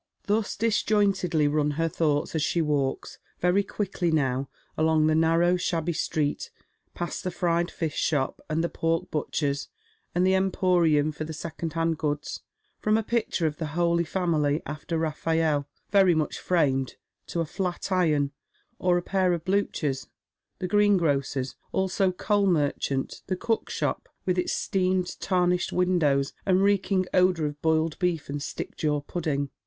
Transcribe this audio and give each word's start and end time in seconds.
"Thus 0.23 0.55
disjointedly 0.55 1.47
run 1.47 1.71
her 1.77 1.87
thoughts, 1.87 2.33
as 2.33 2.41
she 2.41 2.59
walks— 2.59 3.19
^very 3.43 3.61
quickly 3.67 4.09
now— 4.09 4.49
along 4.75 5.05
the 5.05 5.13
nan 5.13 5.43
ow, 5.43 5.57
shabby 5.57 5.93
street, 5.93 6.49
past 6.95 7.23
the 7.23 7.29
fried 7.29 7.69
fish 7.69 7.97
shop, 7.99 8.41
and 8.49 8.63
the 8.63 8.67
pork 8.67 9.11
butcher's, 9.11 9.67
and 10.15 10.25
the 10.25 10.33
emporium 10.33 11.11
for 11.11 11.31
second 11.31 11.73
hand 11.73 11.99
goods— 11.99 12.41
from 12.81 12.97
a 12.97 13.03
picture 13.03 13.45
of 13.45 13.57
the 13.57 13.67
Holy 13.77 14.03
Far^ily, 14.03 14.63
after 14.65 14.97
Raffaelle, 14.97 15.67
very 15.91 16.15
much 16.15 16.39
framed, 16.39 16.95
to 17.27 17.39
a 17.39 17.45
flat 17.45 17.91
iron, 17.91 18.31
or 18.79 18.97
a 18.97 19.03
pair 19.03 19.33
of 19.33 19.45
bluchers— 19.45 20.07
the 20.57 20.67
greengrocer's, 20.67 21.55
also 21.71 22.11
coal 22.11 22.47
merchant, 22.47 23.21
the 23.27 23.35
cook 23.37 23.69
shop, 23.69 24.09
with 24.25 24.39
its 24.39 24.51
steam 24.53 25.03
tarnished 25.03 25.71
windows 25.71 26.33
and 26.43 26.63
reeking 26.63 27.05
odour 27.13 27.45
of 27.45 27.61
boiled 27.61 27.99
beef 27.99 28.29
and 28.29 28.41
stick 28.41 28.75
jaw 28.75 28.99
pudding. 28.99 29.51